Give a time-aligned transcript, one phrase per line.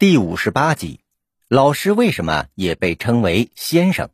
[0.00, 1.00] 第五十八集，
[1.46, 4.08] 老师为什么也被称为先生？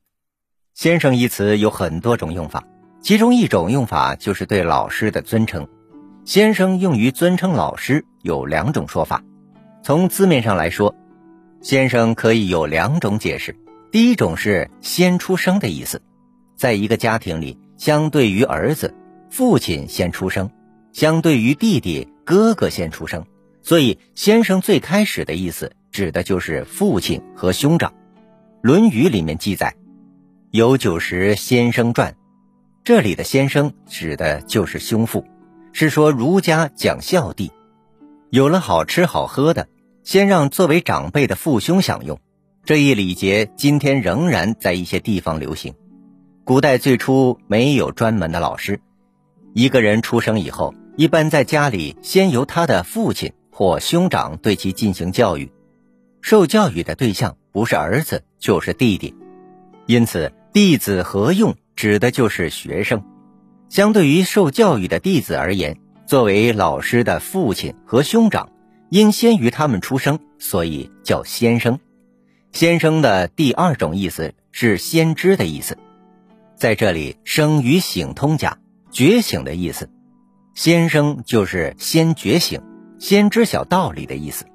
[0.74, 2.64] 先生一词有很多种用法，
[3.00, 5.68] 其中一种用法就是对老师的尊称。
[6.24, 9.22] 先生用于尊称老师有两种说法。
[9.80, 10.92] 从字面上来说，
[11.62, 13.56] 先生可以有两种解释。
[13.92, 16.02] 第一种是先出生的意思，
[16.56, 18.92] 在一个家庭里，相对于儿子，
[19.30, 20.48] 父亲先出生；
[20.92, 23.24] 相对于弟弟，哥哥先出生。
[23.66, 27.90] 所以，先生最开始的意思指的就是父亲和兄长。
[28.62, 29.74] 《论语》里面记载
[30.52, 32.14] ：“有九十先生传”，
[32.84, 35.24] 这里的先生指的就是兄父，
[35.72, 37.50] 是说儒家讲孝弟。
[38.30, 39.66] 有了好吃好喝的，
[40.04, 42.20] 先让作为长辈的父兄享用。
[42.64, 45.74] 这一礼节今天仍然在一些地方流行。
[46.44, 48.78] 古代最初没有专门的老师，
[49.54, 53.32] 一个人出生以后，一般在家里先由他的父亲。
[53.56, 55.50] 或兄长对其进行教育，
[56.20, 59.14] 受教育的对象不是儿子就是弟弟，
[59.86, 63.02] 因此弟子何用指的就是学生。
[63.70, 68.50] 相对于受教育的弟子而言，作为老师的父亲和兄长，
[68.90, 71.80] 因先于他们出生，所以叫先生。
[72.52, 75.78] 先生的第二种意思是先知的意思，
[76.56, 78.58] 在这里生与醒通假，
[78.90, 79.88] 觉醒的意思，
[80.54, 82.60] 先生就是先觉醒。
[82.98, 84.46] 先知晓道理的意思，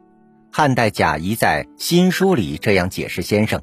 [0.51, 3.61] 汉代贾谊在《新书》里这样解释先生：“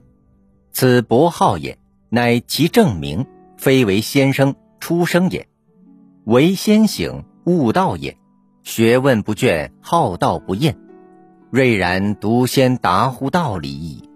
[0.72, 3.26] 此博好也，乃其正名，
[3.56, 5.48] 非为先生出生也，
[6.24, 8.16] 为先醒悟道也。
[8.62, 10.76] 学问不倦，好道不厌，
[11.50, 14.08] 睿然独先达乎道理矣。”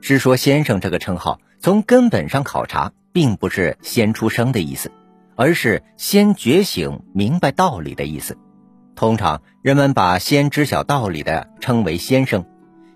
[0.00, 4.90] 是说先生这个称号，从根本上考察，并不是先出生的意思，
[5.36, 8.36] 而是先觉醒明白道理的意思。
[8.94, 12.46] 通常人们把先知晓道理的称为先生，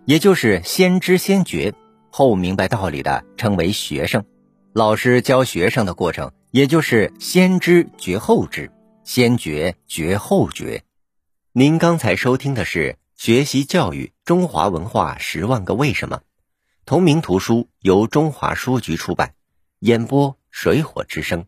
[0.04, 1.74] 也就是先知先觉
[2.10, 4.24] 后明白道理的称为学生。
[4.72, 8.70] 老师教学生的过程，也就是先知觉后知，
[9.02, 10.82] 先觉觉后觉。
[11.52, 16.18] 您刚才收听的是《学习教育中华文化十万个为什么》，
[16.86, 19.32] 同名图书由中华书局出版，
[19.80, 21.44] 演播水火之声。